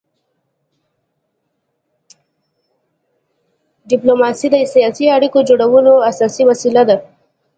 ډيپلوماسي 3.89 4.47
د 4.51 4.55
سیاسي 4.73 5.05
اړیکو 5.17 5.39
جوړولو 5.49 5.93
اساسي 6.11 6.43
وسیله 6.49 6.83
ده. 6.89 6.97